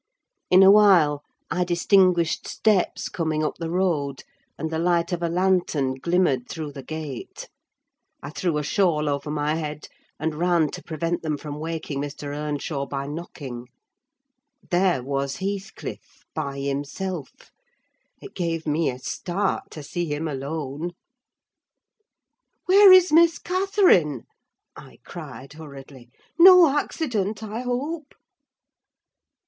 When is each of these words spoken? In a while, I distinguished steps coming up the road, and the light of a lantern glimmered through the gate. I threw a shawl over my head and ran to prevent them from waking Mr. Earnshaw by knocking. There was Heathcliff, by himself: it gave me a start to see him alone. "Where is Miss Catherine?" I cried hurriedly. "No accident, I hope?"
In 0.49 0.63
a 0.63 0.71
while, 0.71 1.21
I 1.51 1.63
distinguished 1.63 2.47
steps 2.47 3.07
coming 3.07 3.43
up 3.43 3.57
the 3.59 3.69
road, 3.69 4.23
and 4.57 4.71
the 4.71 4.79
light 4.79 5.11
of 5.13 5.21
a 5.21 5.29
lantern 5.29 5.93
glimmered 5.99 6.49
through 6.49 6.71
the 6.71 6.81
gate. 6.81 7.47
I 8.23 8.31
threw 8.31 8.57
a 8.57 8.63
shawl 8.63 9.07
over 9.07 9.29
my 9.29 9.53
head 9.53 9.89
and 10.19 10.33
ran 10.39 10.71
to 10.71 10.81
prevent 10.81 11.21
them 11.21 11.37
from 11.37 11.59
waking 11.59 12.01
Mr. 12.01 12.35
Earnshaw 12.35 12.87
by 12.87 13.05
knocking. 13.05 13.67
There 14.71 15.03
was 15.03 15.35
Heathcliff, 15.35 16.23
by 16.33 16.57
himself: 16.59 17.51
it 18.19 18.33
gave 18.33 18.65
me 18.65 18.89
a 18.89 18.97
start 18.97 19.69
to 19.69 19.83
see 19.83 20.07
him 20.07 20.27
alone. 20.27 20.93
"Where 22.65 22.91
is 22.91 23.13
Miss 23.13 23.37
Catherine?" 23.37 24.23
I 24.75 24.97
cried 25.05 25.53
hurriedly. 25.53 26.09
"No 26.39 26.75
accident, 26.75 27.43
I 27.43 27.59
hope?" 27.59 28.15